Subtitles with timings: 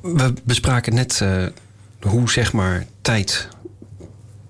[0.00, 1.46] we bespraken net uh,
[2.00, 3.48] hoe zeg maar tijd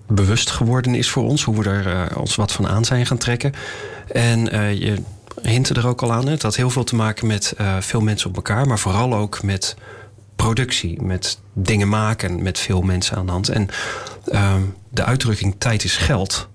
[0.07, 1.43] bewust geworden is voor ons.
[1.43, 3.53] Hoe we er uh, ons wat van aan zijn gaan trekken.
[4.11, 4.97] En uh, je
[5.41, 6.27] hintte er ook al aan.
[6.27, 8.67] Het had heel veel te maken met veel mensen op elkaar.
[8.67, 9.75] Maar vooral ook met
[10.35, 11.01] productie.
[11.01, 12.43] Met dingen maken.
[12.43, 13.49] Met veel mensen aan de hand.
[13.49, 13.67] En
[14.25, 16.49] ehm, de uitdrukking tijd is geld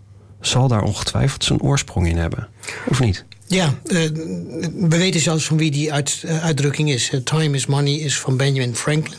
[0.46, 2.48] zal daar ongetwijfeld zijn oorsprong in hebben.
[2.88, 3.24] Of niet?
[3.46, 7.11] Ja, we weten zelfs van wie die uit, uitdrukking is.
[7.24, 9.18] Time is money is van Benjamin Franklin.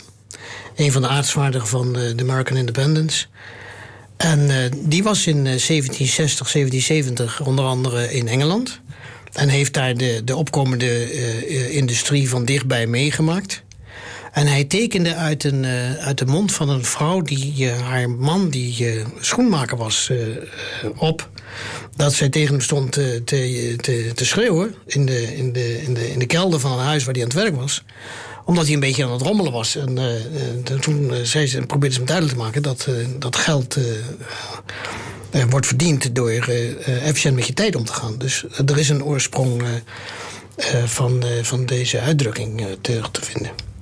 [0.75, 3.25] Een van de aartsvaardigen van de American Independence.
[4.17, 8.79] En die was in 1760, 1770 onder andere in Engeland.
[9.31, 11.11] En heeft daar de, de opkomende
[11.71, 13.63] industrie van dichtbij meegemaakt.
[14.35, 18.49] En hij tekende uit, een, uh, uit de mond van een vrouw die haar man,
[18.49, 20.11] die schoenmaker was,
[20.95, 21.29] op.
[21.95, 26.11] Dat zij tegen hem stond te, te, te, schreeuwen in de, in, de, in, de,
[26.11, 27.83] in de kelder van een huis waar hij aan het werk was
[28.45, 29.75] omdat hij een beetje aan het rommelen was.
[29.75, 29.95] En
[30.79, 32.87] toen ze, probeerde ze hem duidelijk te maken dat,
[33.19, 33.77] dat geld
[35.49, 36.29] wordt verdiend door
[36.85, 38.17] efficiënt met je tijd om te gaan.
[38.17, 39.63] Dus er is een oorsprong
[40.85, 43.74] van, van deze uitdrukking terug te vinden.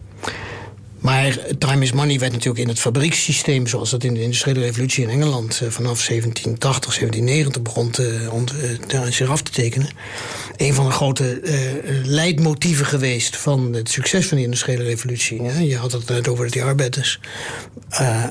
[1.04, 5.04] Maar time is money werd natuurlijk in het fabriekssysteem, zoals dat in de industriële revolutie
[5.04, 9.90] in Engeland vanaf 1780, 1790 begon te, zich af te tekenen
[10.56, 11.56] een van de grote uh,
[12.04, 15.44] leidmotieven geweest van het succes van de industriële revolutie.
[15.68, 17.20] Je had het net over dat die arbeiders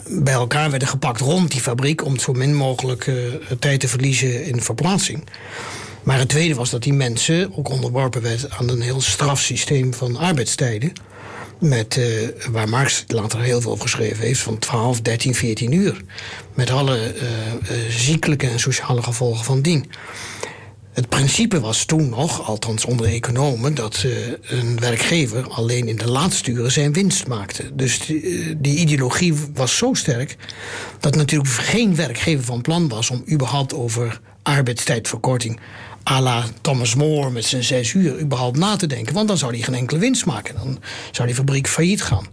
[0.07, 3.11] bij elkaar werden gepakt rond die fabriek om zo min mogelijk
[3.59, 5.25] tijd te verliezen in verplaatsing.
[6.03, 10.17] Maar het tweede was dat die mensen ook onderworpen werden aan een heel strafsysteem van
[10.17, 10.93] arbeidstijden.
[11.63, 16.03] Met, uh, waar Marx later heel veel over geschreven heeft, van 12, 13, 14 uur.
[16.55, 19.91] Met alle uh, uh, ziekelijke en sociale gevolgen van dien.
[20.93, 24.07] Het principe was toen nog, althans onder economen, dat
[24.43, 27.75] een werkgever alleen in de laatste uren zijn winst maakte.
[27.75, 30.37] Dus die, die, ideologie was zo sterk
[31.01, 35.61] dat natuurlijk geen werkgever van plan was om überhaupt over arbeidstijdverkorting
[36.11, 39.15] à la Thomas More met zijn zes uur überhaupt na te denken.
[39.15, 40.55] Want dan zou hij geen enkele winst maken.
[40.55, 40.79] Dan
[41.11, 42.27] zou die fabriek failliet gaan.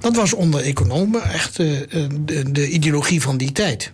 [0.00, 1.80] Dat was onder economen echt uh,
[2.24, 3.92] de, de, ideologie van die tijd.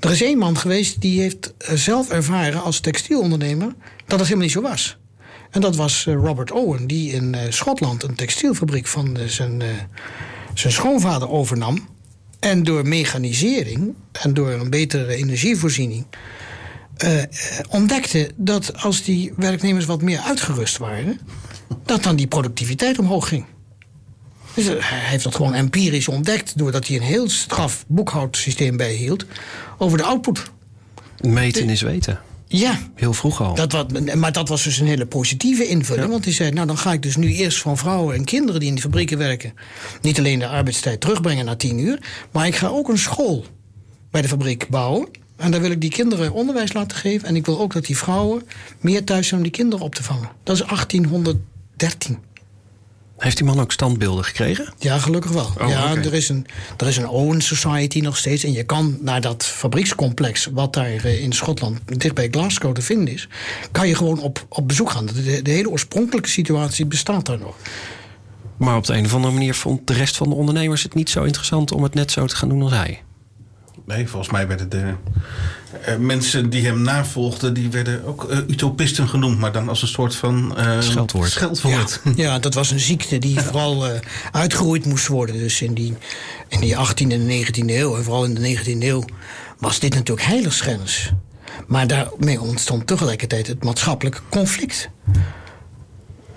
[0.00, 3.74] Er is één man geweest die heeft zelf ervaren als textielondernemer
[4.06, 4.98] dat het helemaal niet zo was.
[5.50, 9.62] En dat was Robert Owen, die in Schotland een textielfabriek van zijn,
[10.54, 11.88] zijn schoonvader overnam.
[12.40, 16.06] En door mechanisering en door een betere energievoorziening
[17.04, 17.22] uh,
[17.68, 21.20] ontdekte dat als die werknemers wat meer uitgerust waren,
[21.84, 23.44] dat dan die productiviteit omhoog ging.
[24.54, 29.24] Dus hij heeft dat gewoon empirisch ontdekt doordat hij een heel straf boekhoudsysteem bijhield
[29.78, 30.50] over de output.
[31.20, 32.20] Meten is weten.
[32.46, 32.78] Ja.
[32.94, 33.54] Heel vroeg al.
[33.54, 36.04] Dat wat, maar dat was dus een hele positieve invulling.
[36.04, 36.10] Ja.
[36.10, 38.68] Want hij zei, nou dan ga ik dus nu eerst van vrouwen en kinderen die
[38.68, 39.54] in de fabrieken werken...
[40.02, 41.98] niet alleen de arbeidstijd terugbrengen naar tien uur...
[42.32, 43.44] maar ik ga ook een school
[44.10, 45.08] bij de fabriek bouwen.
[45.40, 47.28] En daar wil ik die kinderen onderwijs laten geven.
[47.28, 48.42] En ik wil ook dat die vrouwen
[48.80, 50.30] meer thuis zijn om die kinderen op te vangen.
[50.42, 52.18] Dat is 1813.
[53.18, 54.72] Heeft die man ook standbeelden gekregen?
[54.78, 55.50] Ja, gelukkig wel.
[55.60, 56.04] Oh, ja, okay.
[56.04, 56.46] er, is een,
[56.76, 58.44] er is een Owen Society nog steeds.
[58.44, 63.14] En je kan naar dat fabriekscomplex, wat daar in Schotland, dicht bij Glasgow te vinden
[63.14, 63.28] is,
[63.72, 65.06] kan je gewoon op, op bezoek gaan.
[65.06, 67.56] De, de hele oorspronkelijke situatie bestaat daar nog.
[68.56, 71.10] Maar op de een of andere manier vond de rest van de ondernemers het niet
[71.10, 73.02] zo interessant om het net zo te gaan doen als hij.
[73.96, 74.94] Nee, volgens mij werden de
[75.88, 79.88] uh, mensen die hem navolgden, die werden ook uh, utopisten genoemd, maar dan als een
[79.88, 81.30] soort van uh, scheldwoord.
[81.30, 82.00] scheldwoord.
[82.04, 83.86] Ja, ja, dat was een ziekte die vooral
[84.32, 85.38] uitgeroeid moest worden.
[85.38, 85.96] Dus in die,
[86.48, 89.04] in die 18e en 19e eeuw, en vooral in de 19e eeuw,
[89.58, 91.12] was dit natuurlijk heiligschennis.
[91.66, 94.90] Maar daarmee ontstond tegelijkertijd het maatschappelijk conflict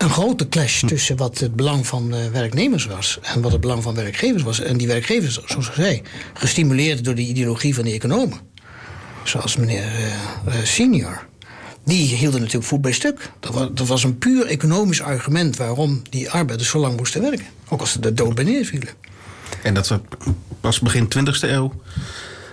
[0.03, 3.83] een grote clash tussen wat het belang van uh, werknemers was en wat het belang
[3.83, 4.59] van werkgevers was.
[4.59, 6.01] En die werkgevers, zoals ik zei,
[6.33, 8.37] gestimuleerd door de ideologie van de economen.
[9.23, 11.25] Zoals meneer uh, uh, Senior.
[11.85, 13.31] Die hielden natuurlijk voet bij stuk.
[13.39, 17.45] Dat was, dat was, een puur economisch argument waarom die arbeiders zo lang moesten werken.
[17.69, 18.89] Ook als ze er dood bij neervielen.
[19.61, 19.99] En dat
[20.61, 21.73] was begin 20e eeuw.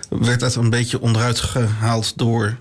[0.09, 2.57] Werd dat een beetje onderuit gehaald door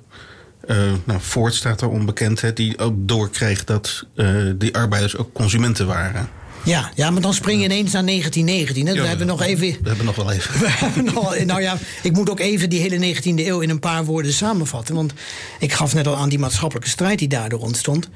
[0.67, 5.33] uh, nou, Ford staat er onbekend, hè, die ook doorkreeg dat uh, die arbeiders ook
[5.33, 6.29] consumenten waren.
[6.65, 8.87] Ja, ja, maar dan spring je ineens naar 1919.
[8.87, 8.93] Hè?
[8.93, 9.77] Ja, we hebben nog even.
[9.83, 10.61] We hebben nog wel even.
[10.61, 13.79] We hebben nog, nou ja, ik moet ook even die hele 19e eeuw in een
[13.79, 14.95] paar woorden samenvatten.
[14.95, 15.13] Want
[15.59, 18.09] ik gaf net al aan die maatschappelijke strijd die daardoor ontstond.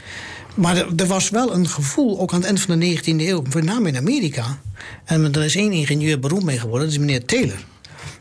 [0.55, 3.43] Maar er, er was wel een gevoel, ook aan het eind van de 19e eeuw,
[3.55, 4.59] met name in Amerika.
[5.05, 7.59] En er is één ingenieur beroemd mee geworden, dat is meneer Taylor.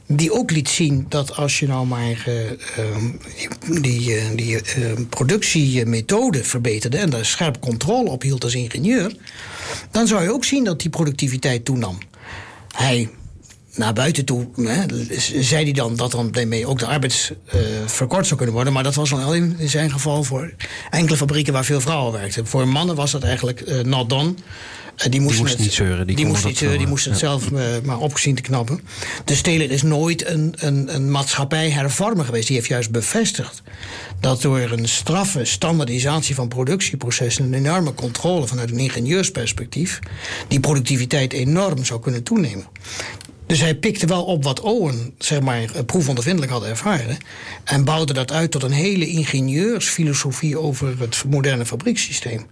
[0.08, 2.36] Die ook liet zien dat als je nou maar uh,
[3.82, 9.16] die, die, uh, die productiemethode verbeterde en daar scherp controle op hield als ingenieur,
[9.92, 11.98] dan zou je ook zien dat die productiviteit toenam.
[12.76, 13.10] Hij
[13.76, 14.86] naar buiten toe hè,
[15.42, 18.74] zei hij dan dat dan daarmee ook de arbeids uh, verkort zou kunnen worden.
[18.74, 20.54] Maar dat was dan alleen in zijn geval voor
[20.90, 22.48] enkele fabrieken waar veel vrouwen werkten.
[22.48, 24.34] Voor mannen was dat eigenlijk uh, not done.
[24.98, 26.08] Uh, die moesten het, niet zeuren.
[26.08, 27.52] Die, die moesten niet zeuren, die moesten het zelf
[27.84, 28.82] maar opgezien te knappen.
[29.26, 32.48] De Steler is nooit een, een, een maatschappij hervormer geweest.
[32.48, 33.62] Die heeft juist bevestigd
[34.20, 37.46] dat door een straffe standaardisatie van productieprocessen...
[37.46, 40.00] een enorme controle vanuit een ingenieursperspectief...
[40.48, 42.66] die productiviteit enorm zou kunnen toenemen.
[43.46, 47.18] Dus hij pikte wel op wat Owen zeg maar, proefondervindelijk had ervaren.
[47.64, 52.46] En bouwde dat uit tot een hele ingenieursfilosofie over het moderne fabriekssysteem.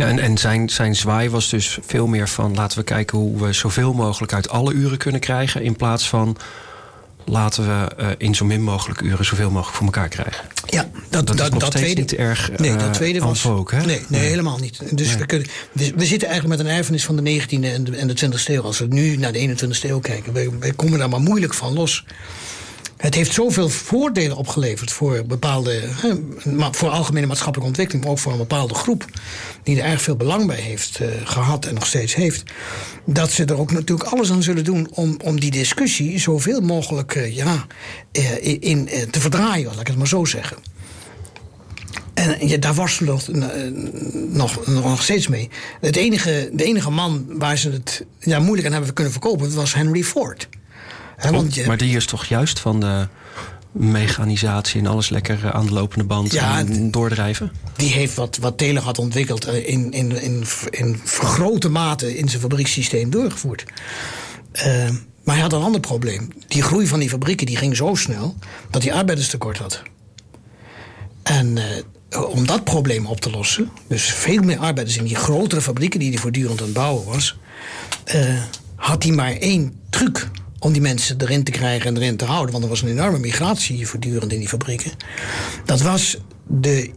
[0.00, 3.46] Ja, en, en zijn, zijn zwaai was dus veel meer van laten we kijken hoe
[3.46, 5.62] we zoveel mogelijk uit alle uren kunnen krijgen.
[5.62, 6.36] In plaats van
[7.24, 10.44] laten we uh, in zo min mogelijk uren zoveel mogelijk voor elkaar krijgen.
[10.66, 12.50] Ja, dat, dat, dat, dat tweede, niet erg.
[12.56, 13.42] Nee, dat tweede uh, was.
[13.42, 13.84] Hè?
[13.84, 14.96] Nee, nee, helemaal niet.
[14.96, 15.16] Dus nee.
[15.16, 18.06] we, kunnen, we, we, zitten eigenlijk met een erfenis van de 19e en de, en
[18.06, 18.62] de 20e eeuw.
[18.62, 21.72] Als we nu naar de 21e eeuw kijken, wij, wij komen daar maar moeilijk van
[21.72, 22.04] los.
[23.00, 25.88] Het heeft zoveel voordelen opgeleverd voor bepaalde,
[26.70, 29.04] voor algemene maatschappelijke ontwikkeling, maar ook voor een bepaalde groep
[29.62, 32.42] die er erg veel belang bij heeft uh, gehad en nog steeds heeft.
[33.04, 37.14] Dat ze er ook natuurlijk alles aan zullen doen om, om die discussie zoveel mogelijk
[37.14, 37.66] uh, ja,
[38.12, 40.56] uh, in, te verdraaien, laat ik het maar zo zeggen.
[42.14, 43.20] En ja, daar worstelen
[44.28, 45.50] nog, nog, nog steeds mee.
[45.80, 49.74] Het enige, de enige man waar ze het ja, moeilijk aan hebben kunnen verkopen, was
[49.74, 50.48] Henry Ford.
[51.20, 53.08] He, want je, maar die is toch juist van de
[53.72, 57.52] mechanisatie en alles lekker eh, aan de lopende band ja, doordrijven?
[57.76, 62.28] Die heeft wat, wat Taylor had ontwikkeld eh, in, in, in, in vergrote mate in
[62.28, 63.64] zijn fabriekssysteem doorgevoerd.
[64.52, 64.88] Uh,
[65.24, 66.28] maar hij had een ander probleem.
[66.48, 68.36] Die groei van die fabrieken die ging zo snel
[68.70, 69.82] dat hij arbeiderstekort had.
[71.22, 75.60] En uh, om dat probleem op te lossen, dus veel meer arbeiders in die grotere
[75.60, 77.36] fabrieken die hij voortdurend aan het bouwen was,
[78.14, 78.42] uh,
[78.74, 80.28] had hij maar één truc
[80.60, 82.50] om die mensen erin te krijgen en erin te houden.
[82.52, 84.90] Want er was een enorme migratie voortdurend in die fabrieken.
[85.64, 86.16] Dat was
[86.46, 86.90] de,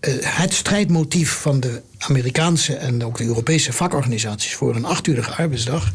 [0.00, 5.90] uh, het strijdmotief van de Amerikaanse en ook de Europese vakorganisaties voor een achturige arbeidsdag.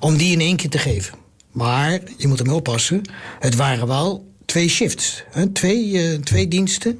[0.00, 1.14] Om die in één keer te geven.
[1.52, 3.02] Maar je moet hem oppassen.
[3.40, 5.24] Het waren wel twee shifts.
[5.30, 6.98] Hè, twee, uh, twee diensten.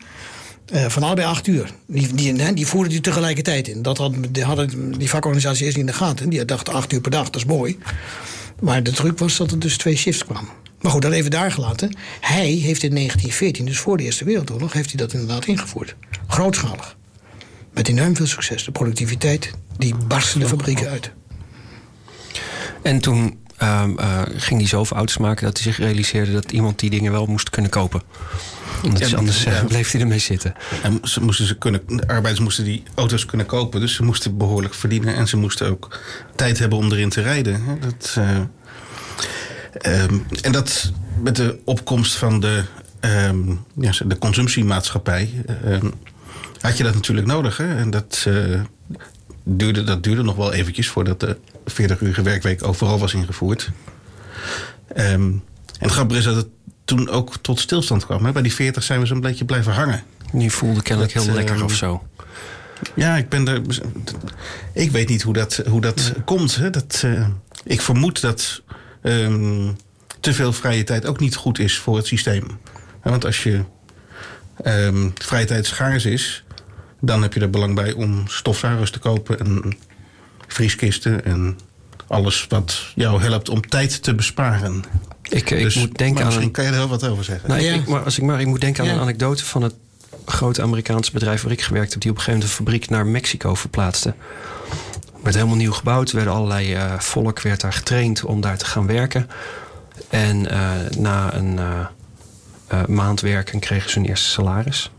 [0.72, 1.72] Uh, van allebei acht uur.
[1.86, 3.82] Die, die, die voerden die tegelijkertijd in.
[3.82, 6.28] Dat die hadden die vakorganisatie eerst niet in de gaten.
[6.28, 7.78] Die dachten acht uur per dag, dat is mooi.
[8.60, 10.50] Maar de truc was dat er dus twee shifts kwamen.
[10.80, 11.96] Maar goed, dat even daar gelaten.
[12.20, 15.96] Hij heeft in 1914, dus voor de Eerste Wereldoorlog, heeft hij dat inderdaad ingevoerd.
[16.26, 16.96] Grootschalig.
[17.72, 18.64] Met enorm veel succes.
[18.64, 21.10] De productiviteit, die barstte de fabrieken uit.
[22.82, 26.78] En toen uh, uh, ging hij zoveel auto's maken dat hij zich realiseerde dat iemand
[26.78, 28.02] die dingen wel moest kunnen kopen.
[28.82, 29.64] Omdat anders ja.
[29.64, 30.54] bleef hij ermee zitten.
[30.82, 33.80] En ze moesten ze kunnen, de arbeiders moesten die auto's kunnen kopen.
[33.80, 35.14] Dus ze moesten behoorlijk verdienen.
[35.14, 35.98] En ze moesten ook
[36.34, 37.62] tijd hebben om erin te rijden.
[37.80, 38.38] Dat, uh,
[40.02, 40.92] um, en dat
[41.22, 42.64] met de opkomst van de,
[43.00, 45.30] um, ja, de consumptiemaatschappij.
[45.66, 45.92] Um,
[46.60, 47.56] had je dat natuurlijk nodig.
[47.56, 47.76] Hè?
[47.76, 48.60] En dat, uh,
[49.42, 51.36] duurde, dat duurde nog wel eventjes voordat de
[51.70, 53.70] 40-uurige werkweek overal was ingevoerd.
[54.86, 55.42] en
[55.78, 56.48] het grappige is dat het
[56.96, 58.24] toen ook tot stilstand kwam.
[58.24, 58.32] Hè?
[58.32, 60.02] Bij die 40 zijn we zo'n beetje blijven hangen.
[60.32, 62.02] Die voelde kennelijk dat, heel lekker uh, of zo.
[62.94, 63.62] Ja, ik ben er.
[64.72, 66.22] Ik weet niet hoe dat, hoe dat ja.
[66.24, 66.56] komt.
[66.56, 66.70] Hè?
[66.70, 67.26] Dat, uh,
[67.64, 68.62] ik vermoed dat
[69.02, 69.76] um,
[70.20, 72.46] te veel vrije tijd ook niet goed is voor het systeem.
[73.02, 73.64] Want als je
[74.64, 76.44] um, vrije tijd schaars is,
[77.00, 79.76] dan heb je er belang bij om stofzuigers te kopen en
[80.46, 81.58] vrieskisten en
[82.06, 84.84] alles wat jou helpt om tijd te besparen.
[85.30, 86.50] Ik, dus, ik moet denken misschien aan.
[86.50, 87.48] kan je er heel wat over zeggen.
[87.48, 87.72] Nou, ja.
[87.72, 88.94] ik, maar als ik maar ik moet denken aan ja.
[88.94, 89.74] een anekdote van het
[90.24, 93.06] grote Amerikaanse bedrijf waar ik gewerkt heb, die op een gegeven moment een fabriek naar
[93.06, 94.08] Mexico verplaatste.
[94.08, 96.08] Er werd helemaal nieuw gebouwd.
[96.08, 99.30] Er werden allerlei uh, volk werd daar getraind om daar te gaan werken.
[100.08, 101.58] En uh, na een
[102.72, 104.90] uh, maand werken kregen ze hun eerste salaris.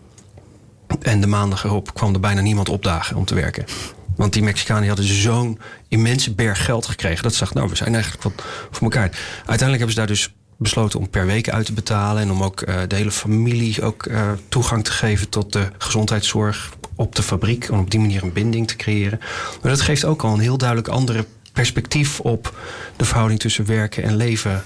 [1.01, 3.65] En de maandag erop kwam er bijna niemand opdagen om te werken.
[4.15, 7.23] Want die Mexicanen hadden zo'n immense berg geld gekregen.
[7.23, 8.33] Dat dachten, nou, we zijn eigenlijk wat
[8.71, 9.09] voor elkaar.
[9.37, 12.21] Uiteindelijk hebben ze daar dus besloten om per week uit te betalen.
[12.21, 16.73] En om ook uh, de hele familie ook uh, toegang te geven tot de gezondheidszorg
[16.95, 17.67] op de fabriek.
[17.71, 19.19] Om op die manier een binding te creëren.
[19.61, 22.55] Maar dat geeft ook al een heel duidelijk andere perspectief op
[22.95, 24.63] de verhouding tussen werken en leven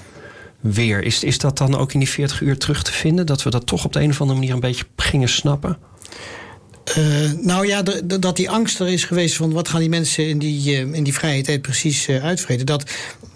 [0.59, 1.03] weer.
[1.03, 3.25] Is, is dat dan ook in die 40 uur terug te vinden?
[3.25, 5.77] Dat we dat toch op de een of andere manier een beetje gingen snappen?
[6.89, 7.83] Uh, nou ja,
[8.19, 11.03] dat die angst er is geweest van wat gaan die mensen in die, uh, in
[11.03, 12.65] die vrije tijd precies uh, uitvreten.
[12.65, 12.83] Dat,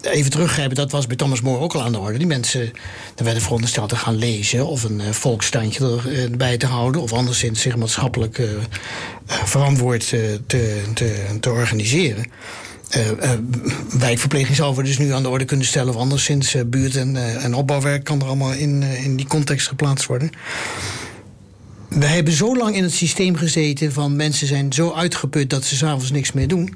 [0.02, 2.18] even teruggrijpen, dat was bij Thomas More ook al aan de orde.
[2.18, 2.62] Die mensen
[3.16, 6.00] er werden verondersteld te gaan lezen of een volksstandje
[6.32, 7.02] erbij te houden.
[7.02, 8.42] Of anderszins zich maatschappelijk
[9.26, 10.40] verantwoord te,
[10.94, 12.26] te, te organiseren.
[13.90, 15.94] wijkverpleging zou we dus nu aan de orde kunnen stellen.
[15.94, 20.30] Of anderszins buurt- en, en opbouwwerk kan er allemaal in, in die context geplaatst worden.
[21.90, 25.76] We hebben zo lang in het systeem gezeten van mensen zijn zo uitgeput dat ze
[25.76, 26.76] s'avonds niks meer doen.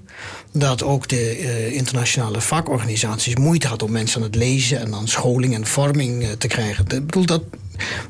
[0.52, 5.08] Dat ook de uh, internationale vakorganisaties moeite hadden om mensen aan het lezen en aan
[5.08, 6.86] scholing en vorming uh, te krijgen.
[6.88, 7.44] Ik bedoel, dat,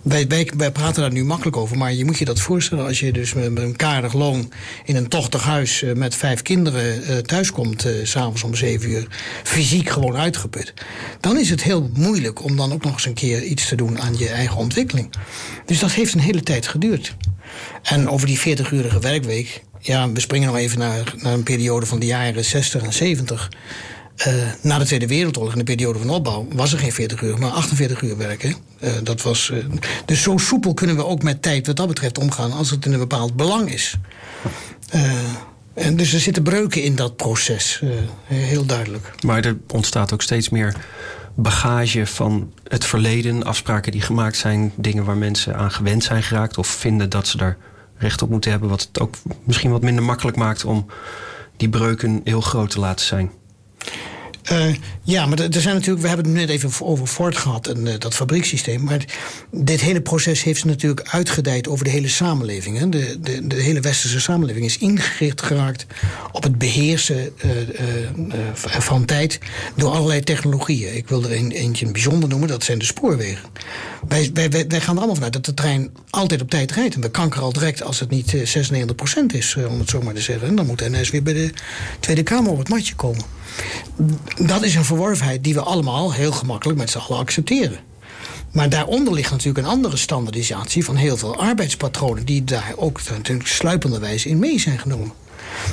[0.02, 0.28] wij,
[0.58, 3.34] wij, praten daar nu makkelijk over, maar je moet je dat voorstellen als je dus
[3.34, 4.52] met, een karig loon
[4.86, 9.08] in een tochtig huis uh, met vijf kinderen uh, thuiskomt, uh, s'avonds om zeven uur,
[9.44, 10.74] fysiek gewoon uitgeput.
[11.20, 14.00] Dan is het heel moeilijk om dan ook nog eens een keer iets te doen
[14.00, 15.10] aan je eigen ontwikkeling.
[15.66, 17.16] Dus dat heeft een hele tijd geduurd.
[17.84, 22.00] En over die 40-urige werkweek, ja, we springen nog even naar, naar een periode van
[22.00, 23.50] de jaren 60 en 70.
[24.28, 27.38] Uh, na de Tweede Wereldoorlog, in de periode van opbouw, was er geen 40 uur,
[27.38, 28.56] maar 48 uur werken.
[28.80, 29.66] Uh, dat was, uh,
[30.06, 32.94] dus zo soepel kunnen we ook met tijd wat dat betreft omgaan als het in
[32.94, 33.96] een bepaald belang is.
[35.74, 37.82] en dus er zitten breuken in dat proces,
[38.26, 39.12] heel duidelijk.
[39.26, 40.76] Maar er ontstaat ook steeds meer
[41.36, 46.58] bagage van het verleden, afspraken die gemaakt zijn, dingen waar mensen aan gewend zijn geraakt
[46.58, 47.58] of vinden dat ze daar
[47.98, 50.86] recht op moeten hebben, wat het ook misschien wat minder makkelijk maakt om
[51.58, 53.32] die breuken heel groot te laten zijn.
[54.52, 57.86] Uh, ja, maar er zijn natuurlijk, we hebben het net even over Ford gehad en
[57.86, 58.84] uh, dat fabriekssysteem.
[58.84, 59.06] Maar
[59.52, 62.78] dit hele proces heeft natuurlijk uitgedijd over de hele samenleving.
[62.78, 62.90] Hè.
[62.90, 65.86] De, de, de hele westerse samenleving is ingericht geraakt
[66.32, 67.52] op het beheersen uh,
[68.56, 69.40] van tijd
[69.76, 70.96] door allerlei technologieën.
[70.96, 73.50] Ik wil er een, eentje bijzonder noemen, dat zijn de spoorwegen.
[74.08, 76.96] Wij, wij, wij gaan er allemaal vanuit dat de trein altijd op tijd rijdt.
[76.96, 78.38] En we kankeren al direct als het niet 96%
[79.28, 80.48] is, om het zo maar te zeggen.
[80.48, 81.52] En dan moet NS weer bij de
[82.00, 83.42] Tweede Kamer op het matje komen
[84.36, 87.80] dat is een verworvenheid die we allemaal heel gemakkelijk met z'n allen accepteren.
[88.52, 93.48] Maar daaronder ligt natuurlijk een andere standaardisatie van heel veel arbeidspatronen, die daar ook natuurlijk
[93.48, 95.14] sluipenderwijs in mee zijn genomen.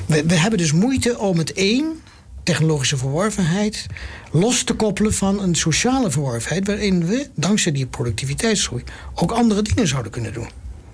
[0.06, 2.00] We, we hebben dus moeite om het één,
[2.42, 3.86] technologische verworvenheid,
[4.30, 8.82] los te koppelen van een sociale verworvenheid, waarin we, dankzij die productiviteitsgroei,
[9.14, 10.48] ook andere dingen zouden kunnen doen.